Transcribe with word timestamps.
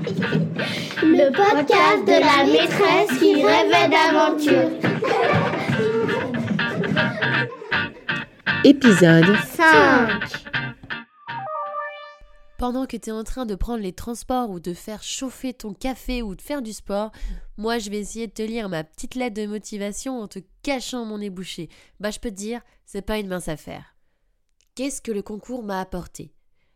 Le 1.02 1.30
podcast 1.30 2.06
de 2.06 2.20
la 2.20 2.46
maîtresse 2.50 3.18
qui 3.18 3.34
rêvait 3.34 3.88
d'aventure. 3.90 4.70
Épisode 8.64 9.36
5. 9.52 10.20
Pendant 12.56 12.86
que 12.86 12.96
tu 12.96 13.10
es 13.10 13.12
en 13.12 13.24
train 13.24 13.44
de 13.44 13.54
prendre 13.54 13.82
les 13.82 13.92
transports 13.92 14.48
ou 14.48 14.58
de 14.58 14.72
faire 14.72 15.02
chauffer 15.02 15.52
ton 15.52 15.74
café 15.74 16.22
ou 16.22 16.34
de 16.34 16.40
faire 16.40 16.62
du 16.62 16.72
sport, 16.72 17.12
moi 17.58 17.78
je 17.78 17.90
vais 17.90 17.98
essayer 17.98 18.26
de 18.26 18.32
te 18.32 18.42
lire 18.42 18.70
ma 18.70 18.84
petite 18.84 19.16
lettre 19.16 19.36
de 19.36 19.46
motivation 19.46 20.20
en 20.20 20.28
te 20.28 20.38
cachant 20.62 21.04
mon 21.04 21.18
nez 21.18 21.28
bouché. 21.28 21.68
Bah 22.00 22.10
je 22.10 22.20
peux 22.20 22.30
te 22.30 22.36
dire, 22.36 22.62
c'est 22.86 23.02
pas 23.02 23.18
une 23.18 23.28
mince 23.28 23.48
affaire. 23.48 23.96
Qu'est-ce 24.74 25.02
que 25.02 25.12
le 25.12 25.20
concours 25.20 25.62
m'a 25.62 25.80
apporté? 25.80 26.32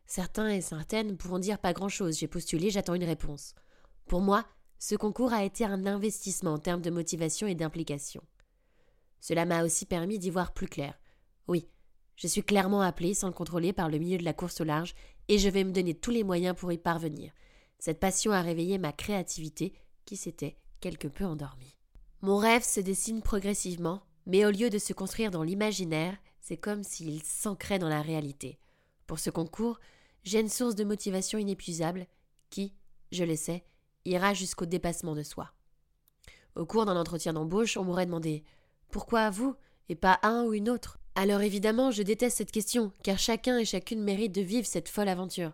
Certains 0.07 0.51
et 0.51 0.61
certaines 0.61 1.17
pourront 1.17 1.39
dire 1.39 1.59
pas 1.59 1.73
grand-chose, 1.73 2.19
j'ai 2.19 2.29
postulé, 2.29 2.71
j'attends 2.71 2.95
une 2.95 3.05
réponse. 3.05 3.55
Pour 4.07 4.21
moi, 4.21 4.45
ce 4.79 4.95
concours 4.95 5.33
a 5.33 5.45
été 5.45 5.65
un 5.65 5.87
investissement 5.87 6.55
en 6.55 6.59
termes 6.59 6.83
de 6.83 6.91
motivation 6.91 7.47
et 7.47 7.55
d'implication. 7.55 8.23
Cela 9.21 9.47
m'a 9.47 9.65
aussi 9.65 9.87
permis 9.87 10.19
d'y 10.19 10.31
voir 10.31 10.53
plus 10.53 10.69
clair. 10.69 10.99
Oui, 11.49 11.67
je 12.17 12.27
suis 12.27 12.43
clairement 12.43 12.83
appelé, 12.83 13.15
sans 13.15 13.29
le 13.29 13.33
contrôler, 13.33 13.73
par 13.73 13.89
le 13.89 13.99
milieu 13.99 14.19
de 14.19 14.25
la 14.25 14.35
course 14.35 14.61
au 14.61 14.65
large, 14.65 14.95
et 15.29 15.39
je 15.39 15.49
vais 15.49 15.65
me 15.65 15.73
donner 15.73 15.95
tous 15.95 16.11
les 16.11 16.25
moyens 16.25 16.55
pour 16.55 16.71
y 16.71 16.79
parvenir. 16.79 17.33
Cette 17.79 18.01
passion 18.01 18.33
a 18.33 18.43
réveillé 18.43 18.79
ma 18.79 18.93
créativité, 18.93 19.73
qui 20.05 20.17
s'était 20.17 20.59
quelque 20.81 21.09
peu 21.09 21.25
endormie. 21.25 21.77
Mon 22.21 22.37
rêve 22.37 22.63
se 22.63 22.81
dessine 22.81 23.23
progressivement, 23.23 24.03
mais 24.27 24.45
au 24.45 24.51
lieu 24.51 24.71
de 24.71 24.79
se 24.79 24.93
construire 24.93 25.31
dans 25.31 25.43
l'imaginaire, 25.43 26.17
c'est 26.41 26.57
comme 26.57 26.83
s'il 26.83 27.23
s'ancrait 27.23 27.79
dans 27.79 27.89
la 27.89 28.03
réalité. 28.03 28.59
Pour 29.07 29.19
ce 29.19 29.31
concours, 29.31 29.79
j'ai 30.23 30.41
une 30.41 30.49
source 30.49 30.75
de 30.75 30.85
motivation 30.85 31.39
inépuisable 31.39 32.07
qui, 32.51 32.75
je 33.13 33.25
le 33.25 33.37
sais, 33.37 33.65
ira 34.05 34.35
jusqu'au 34.35 34.67
dépassement 34.67 35.15
de 35.15 35.23
soi. 35.23 35.53
Au 36.57 36.67
cours 36.67 36.87
d'un 36.87 36.97
entretien 36.97 37.33
d'embauche, 37.33 37.77
on 37.77 37.85
m'aurait 37.85 38.07
demandé 38.07 38.45
Pourquoi 38.91 39.31
vous 39.31 39.55
et 39.89 39.97
pas 39.97 40.19
un 40.23 40.45
ou 40.45 40.55
une 40.55 40.69
autre? 40.69 40.99
Alors 41.17 41.43
évidemment, 41.43 41.91
je 41.91 42.03
déteste 42.03 42.39
cette 42.39 42.51
question, 42.51 42.93
car 43.03 43.19
chacun 43.19 43.59
et 43.59 43.65
chacune 43.65 44.03
mérite 44.03 44.35
de 44.35 44.41
vivre 44.41 44.67
cette 44.67 44.89
folle 44.89 45.09
aventure. 45.09 45.53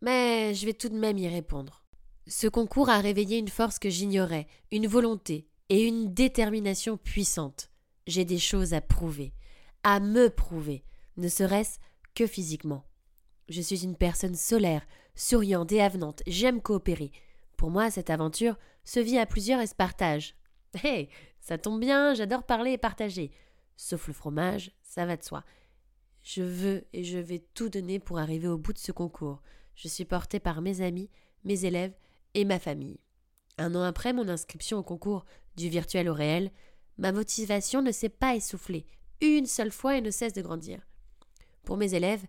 Mais 0.00 0.54
je 0.54 0.66
vais 0.66 0.72
tout 0.72 0.88
de 0.88 0.98
même 0.98 1.18
y 1.18 1.28
répondre. 1.28 1.84
Ce 2.26 2.46
concours 2.46 2.88
a 2.88 3.00
réveillé 3.00 3.38
une 3.38 3.48
force 3.48 3.78
que 3.78 3.90
j'ignorais, 3.90 4.46
une 4.70 4.86
volonté 4.86 5.48
et 5.68 5.86
une 5.86 6.14
détermination 6.14 6.96
puissante. 6.96 7.70
J'ai 8.06 8.24
des 8.24 8.38
choses 8.38 8.74
à 8.74 8.80
prouver, 8.80 9.32
à 9.82 10.00
me 10.00 10.28
prouver, 10.28 10.84
ne 11.16 11.28
serait-ce 11.28 11.78
que 12.14 12.26
physiquement. 12.26 12.84
Je 13.48 13.60
suis 13.60 13.84
une 13.84 13.96
personne 13.96 14.34
solaire, 14.34 14.86
souriante 15.14 15.72
et 15.72 15.82
avenante, 15.82 16.22
j'aime 16.26 16.60
coopérer. 16.60 17.10
Pour 17.56 17.70
moi, 17.70 17.90
cette 17.90 18.10
aventure 18.10 18.56
se 18.84 19.00
vit 19.00 19.18
à 19.18 19.26
plusieurs 19.26 19.60
et 19.60 19.66
se 19.66 19.74
partage. 19.74 20.34
Hé, 20.84 21.08
ça 21.40 21.58
tombe 21.58 21.80
bien, 21.80 22.14
j'adore 22.14 22.44
parler 22.44 22.72
et 22.72 22.78
partager. 22.78 23.30
Sauf 23.76 24.06
le 24.08 24.12
fromage, 24.12 24.72
ça 24.82 25.06
va 25.06 25.16
de 25.16 25.22
soi. 25.22 25.44
Je 26.22 26.42
veux 26.42 26.84
et 26.92 27.04
je 27.04 27.18
vais 27.18 27.44
tout 27.54 27.68
donner 27.68 27.98
pour 27.98 28.18
arriver 28.18 28.48
au 28.48 28.58
bout 28.58 28.72
de 28.72 28.78
ce 28.78 28.92
concours. 28.92 29.42
Je 29.74 29.88
suis 29.88 30.04
portée 30.04 30.38
par 30.38 30.62
mes 30.62 30.80
amis, 30.80 31.10
mes 31.44 31.64
élèves 31.64 31.94
et 32.34 32.44
ma 32.44 32.58
famille. 32.58 33.00
Un 33.58 33.74
an 33.74 33.82
après 33.82 34.12
mon 34.12 34.28
inscription 34.28 34.78
au 34.78 34.82
concours 34.82 35.24
du 35.56 35.68
virtuel 35.68 36.08
au 36.08 36.14
réel, 36.14 36.50
ma 36.98 37.12
motivation 37.12 37.82
ne 37.82 37.92
s'est 37.92 38.08
pas 38.08 38.34
essoufflée, 38.34 38.86
une 39.20 39.46
seule 39.46 39.72
fois 39.72 39.96
et 39.96 40.00
ne 40.00 40.10
cesse 40.10 40.32
de 40.32 40.42
grandir. 40.42 40.86
Pour 41.64 41.76
mes 41.76 41.94
élèves, 41.94 42.24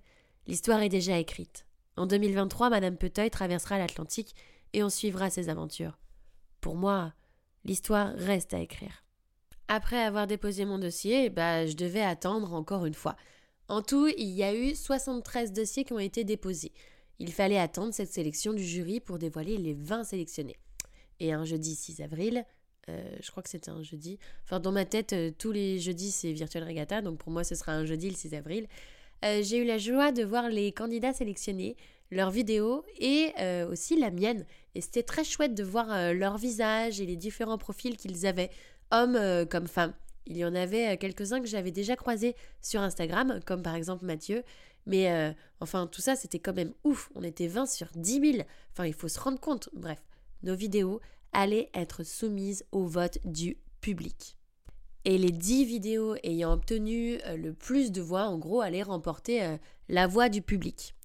l'histoire 0.48 0.82
est 0.82 0.90
déjà 0.90 1.18
écrite. 1.18 1.66
En 1.96 2.06
2023, 2.06 2.70
Madame 2.70 2.98
Peteuil 2.98 3.30
traversera 3.30 3.78
l'Atlantique 3.78 4.36
et 4.74 4.84
on 4.84 4.90
suivra 4.90 5.30
ses 5.30 5.50
aventures. 5.50 6.00
Pour 6.62 6.76
moi, 6.76 7.14
l'histoire 7.66 8.14
reste 8.16 8.54
à 8.54 8.60
écrire. 8.60 9.04
Après 9.68 10.02
avoir 10.02 10.28
déposé 10.28 10.66
mon 10.66 10.80
dossier, 10.80 11.30
bah, 11.30 11.66
je 11.66 11.76
devais 11.76 12.02
attendre 12.02 12.54
encore 12.54 12.86
une 12.86 12.94
fois. 12.94 13.16
En 13.68 13.82
tout, 13.82 14.08
il 14.18 14.30
y 14.30 14.44
a 14.44 14.54
eu 14.54 14.76
73 14.76 15.54
dossiers 15.54 15.84
qui 15.84 15.94
ont 15.94 16.00
été 16.00 16.24
déposés. 16.24 16.74
Il 17.20 17.32
fallait 17.32 17.60
attendre 17.60 17.94
cette 17.94 18.12
sélection 18.12 18.54
du 18.54 18.64
jury 18.64 19.00
pour 19.00 19.20
dévoiler 19.20 19.58
les 19.58 19.74
20 19.74 20.04
sélectionnés. 20.04 20.58
Et 21.20 21.32
un 21.32 21.46
jeudi 21.46 21.76
6 21.76 22.02
avril, 22.02 22.46
euh, 22.90 23.16
je 23.22 23.32
crois 23.32 23.42
que 23.44 23.50
c'était 23.50 23.70
un 23.70 23.82
jeudi, 23.82 24.20
enfin 24.44 24.60
dans 24.60 24.72
ma 24.72 24.84
tête, 24.84 25.14
euh, 25.14 25.32
tous 25.38 25.54
les 25.54 25.80
jeudis 25.80 26.12
c'est 26.12 26.34
Virtual 26.34 26.64
Regatta, 26.66 27.02
donc 27.02 27.20
pour 27.20 27.32
moi 27.32 27.46
ce 27.46 27.56
sera 27.56 27.72
un 27.72 27.86
jeudi 27.86 28.10
le 28.10 28.16
6 28.16 28.34
avril. 28.34 28.68
Euh, 29.24 29.42
j'ai 29.42 29.58
eu 29.58 29.66
la 29.66 29.78
joie 29.78 30.12
de 30.12 30.24
voir 30.24 30.50
les 30.50 30.72
candidats 30.72 31.14
sélectionnés, 31.14 31.76
leurs 32.12 32.32
vidéos 32.32 32.86
et 33.00 33.32
aussi 33.72 33.98
la 33.98 34.12
mienne. 34.12 34.46
Et 34.76 34.82
c'était 34.82 35.02
très 35.02 35.24
chouette 35.24 35.56
de 35.56 35.64
voir 35.64 36.14
leur 36.14 36.38
visage 36.38 37.02
et 37.02 37.08
les 37.08 37.16
différents 37.16 37.58
profils 37.58 37.98
qu'ils 37.98 38.28
avaient 38.28 38.52
hommes 38.94 39.16
euh, 39.16 39.46
comme 39.46 39.68
femmes. 39.68 39.94
Il 40.26 40.38
y 40.38 40.46
en 40.46 40.56
avait 40.56 40.94
euh, 40.94 40.98
quelques-uns 40.98 41.42
que 41.42 41.48
j'avais 41.48 41.72
déjà 41.72 41.98
croisés 41.98 42.36
sur 42.62 42.82
Instagram, 42.82 43.40
comme 43.46 43.62
par 43.62 43.76
exemple 43.76 44.06
Mathieu. 44.06 44.44
Mais 44.86 45.12
euh, 45.12 45.34
enfin, 45.60 45.88
tout 45.88 46.02
ça, 46.02 46.16
c'était 46.16 46.40
quand 46.40 46.54
même 46.54 46.74
ouf. 46.84 47.10
On 47.16 47.24
était 47.24 47.48
20 47.48 47.66
sur 47.66 47.88
10 47.96 48.34
000. 48.34 48.48
Enfin, 48.72 48.86
il 48.86 48.94
faut 48.94 49.08
se 49.08 49.20
rendre 49.20 49.40
compte. 49.40 49.70
Bref, 49.74 50.02
nos 50.44 50.56
vidéos 50.56 51.02
allaient 51.34 51.70
être 51.74 52.04
soumises 52.04 52.66
au 52.72 52.86
vote 52.86 53.18
du 53.26 53.58
public. 53.82 54.38
Et 55.06 55.18
les 55.18 55.32
10 55.32 55.66
vidéos 55.66 56.16
ayant 56.24 56.54
obtenu 56.54 57.18
le 57.36 57.52
plus 57.54 57.92
de 57.92 58.02
voix, 58.02 58.24
en 58.24 58.38
gros, 58.38 58.62
allaient 58.62 58.84
remporter 58.84 59.58
la 59.90 60.08
voix 60.08 60.30
du 60.30 60.42
public. 60.42 60.96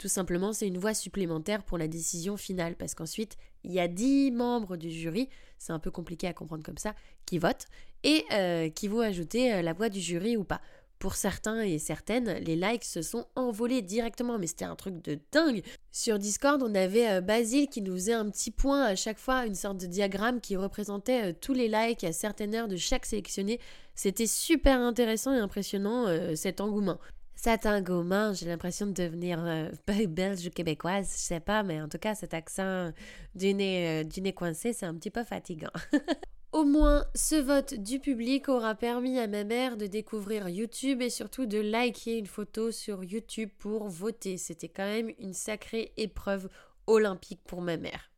Tout 0.00 0.08
simplement, 0.08 0.54
c'est 0.54 0.66
une 0.66 0.78
voix 0.78 0.94
supplémentaire 0.94 1.62
pour 1.62 1.76
la 1.76 1.86
décision 1.86 2.38
finale, 2.38 2.74
parce 2.74 2.94
qu'ensuite, 2.94 3.36
il 3.64 3.72
y 3.72 3.80
a 3.80 3.86
10 3.86 4.30
membres 4.30 4.78
du 4.78 4.90
jury, 4.90 5.28
c'est 5.58 5.72
un 5.72 5.78
peu 5.78 5.90
compliqué 5.90 6.26
à 6.26 6.32
comprendre 6.32 6.62
comme 6.62 6.78
ça, 6.78 6.94
qui 7.26 7.36
votent, 7.38 7.66
et 8.02 8.24
euh, 8.32 8.70
qui 8.70 8.88
vont 8.88 9.00
ajouter 9.00 9.52
euh, 9.52 9.60
la 9.60 9.74
voix 9.74 9.90
du 9.90 10.00
jury 10.00 10.38
ou 10.38 10.44
pas. 10.44 10.62
Pour 11.00 11.16
certains 11.16 11.62
et 11.62 11.80
certaines, 11.80 12.30
les 12.44 12.54
likes 12.54 12.84
se 12.84 13.02
sont 13.02 13.26
envolés 13.34 13.82
directement, 13.82 14.38
mais 14.38 14.46
c'était 14.46 14.64
un 14.64 14.76
truc 14.76 15.02
de 15.02 15.18
dingue. 15.32 15.62
Sur 15.90 16.20
Discord, 16.20 16.62
on 16.62 16.74
avait 16.76 17.10
euh, 17.10 17.20
Basile 17.20 17.68
qui 17.68 17.82
nous 17.82 17.94
faisait 17.94 18.12
un 18.12 18.30
petit 18.30 18.52
point 18.52 18.84
à 18.84 18.94
chaque 18.94 19.18
fois, 19.18 19.46
une 19.46 19.56
sorte 19.56 19.78
de 19.78 19.86
diagramme 19.86 20.40
qui 20.40 20.56
représentait 20.56 21.34
tous 21.34 21.54
les 21.54 21.66
likes 21.66 22.04
à 22.04 22.12
certaines 22.12 22.54
heures 22.54 22.68
de 22.68 22.76
chaque 22.76 23.06
sélectionné. 23.06 23.58
C'était 23.96 24.28
super 24.28 24.78
intéressant 24.78 25.34
et 25.34 25.38
impressionnant 25.38 26.06
cet 26.36 26.60
engouement. 26.60 26.98
Cet 27.42 27.64
engouement, 27.64 28.34
j'ai 28.34 28.44
l'impression 28.44 28.84
de 28.84 28.92
devenir 28.92 29.42
euh, 29.42 29.70
belge 30.08 30.46
ou 30.46 30.50
québécoise, 30.50 31.10
je 31.16 31.22
sais 31.22 31.40
pas, 31.40 31.62
mais 31.62 31.80
en 31.80 31.88
tout 31.88 31.96
cas, 31.96 32.14
cet 32.14 32.34
accent 32.34 32.92
du 33.34 33.54
nez, 33.54 34.02
euh, 34.02 34.04
du 34.04 34.20
nez 34.20 34.34
coincé, 34.34 34.74
c'est 34.74 34.84
un 34.84 34.94
petit 34.94 35.08
peu 35.08 35.24
fatigant. 35.24 35.70
Au 36.52 36.64
moins, 36.64 37.04
ce 37.14 37.36
vote 37.36 37.74
du 37.74 38.00
public 38.00 38.48
aura 38.48 38.74
permis 38.74 39.20
à 39.20 39.28
ma 39.28 39.44
mère 39.44 39.76
de 39.76 39.86
découvrir 39.86 40.48
YouTube 40.48 41.00
et 41.00 41.08
surtout 41.08 41.46
de 41.46 41.58
liker 41.58 42.18
une 42.18 42.26
photo 42.26 42.72
sur 42.72 43.04
YouTube 43.04 43.50
pour 43.58 43.88
voter. 43.88 44.36
C'était 44.36 44.68
quand 44.68 44.84
même 44.84 45.12
une 45.20 45.32
sacrée 45.32 45.92
épreuve 45.96 46.48
olympique 46.88 47.40
pour 47.46 47.62
ma 47.62 47.76
mère. 47.76 48.10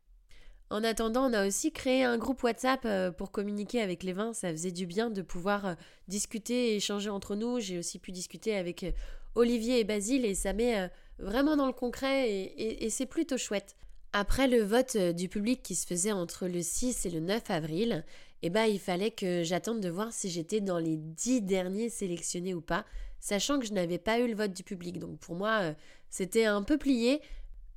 En 0.70 0.82
attendant, 0.82 1.28
on 1.28 1.34
a 1.34 1.46
aussi 1.46 1.72
créé 1.72 2.04
un 2.04 2.16
groupe 2.16 2.42
WhatsApp 2.42 2.80
euh, 2.86 3.10
pour 3.10 3.32
communiquer 3.32 3.82
avec 3.82 4.02
les 4.02 4.14
vins. 4.14 4.32
Ça 4.32 4.50
faisait 4.50 4.72
du 4.72 4.86
bien 4.86 5.10
de 5.10 5.20
pouvoir 5.20 5.66
euh, 5.66 5.74
discuter 6.08 6.72
et 6.72 6.76
échanger 6.76 7.10
entre 7.10 7.36
nous. 7.36 7.60
J'ai 7.60 7.78
aussi 7.78 7.98
pu 7.98 8.12
discuter 8.12 8.56
avec 8.56 8.82
euh, 8.82 8.92
Olivier 9.34 9.80
et 9.80 9.84
Basile 9.84 10.24
et 10.24 10.34
ça 10.34 10.54
met 10.54 10.90
vraiment 11.18 11.56
dans 11.56 11.66
le 11.66 11.74
concret 11.74 12.30
et, 12.30 12.88
c'est 12.88 13.04
plutôt 13.04 13.36
chouette. 13.36 13.76
Après 14.12 14.46
le 14.46 14.62
vote 14.62 14.96
du 14.96 15.28
public 15.28 15.62
qui 15.62 15.74
se 15.74 15.86
faisait 15.86 16.12
entre 16.12 16.46
le 16.46 16.62
6 16.62 17.06
et 17.06 17.10
le 17.10 17.20
9 17.20 17.50
avril, 17.50 18.04
eh 18.42 18.50
ben, 18.50 18.64
il 18.64 18.78
fallait 18.78 19.10
que 19.10 19.42
j'attende 19.42 19.80
de 19.80 19.88
voir 19.88 20.12
si 20.12 20.30
j'étais 20.30 20.60
dans 20.60 20.78
les 20.78 20.96
10 20.96 21.42
derniers 21.42 21.88
sélectionnés 21.88 22.54
ou 22.54 22.60
pas, 22.60 22.84
sachant 23.20 23.58
que 23.58 23.66
je 23.66 23.72
n'avais 23.72 23.98
pas 23.98 24.18
eu 24.18 24.28
le 24.28 24.34
vote 24.34 24.52
du 24.52 24.64
public. 24.64 24.98
Donc 24.98 25.18
pour 25.18 25.34
moi, 25.34 25.74
c'était 26.10 26.44
un 26.44 26.62
peu 26.62 26.76
plié, 26.76 27.22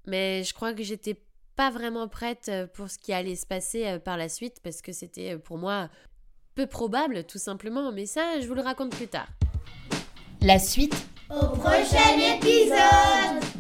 mais 0.08 0.44
je 0.44 0.54
crois 0.54 0.74
que 0.74 0.84
j'étais 0.84 1.18
pas 1.56 1.70
vraiment 1.70 2.08
prête 2.08 2.50
euh, 2.50 2.68
pour 2.68 2.90
ce 2.90 2.98
qui 2.98 3.14
allait 3.14 3.36
se 3.36 3.46
passer 3.46 3.86
euh, 3.86 4.00
par 4.00 4.18
la 4.18 4.30
suite 4.30 4.58
parce 4.64 4.82
que 4.82 4.92
c'était 4.92 5.34
euh, 5.34 5.38
pour 5.38 5.58
moi 5.58 5.90
peu 6.54 6.68
probable 6.68 7.24
tout 7.24 7.38
simplement, 7.38 7.92
mais 7.92 8.06
ça 8.06 8.40
je 8.42 8.48
vous 8.48 8.54
le 8.54 8.62
raconte 8.62 8.96
plus 8.96 9.08
tard. 9.08 9.28
La 10.42 10.60
suite 10.60 10.96
au 11.30 11.48
prochain 11.48 12.38
épisode 12.38 13.55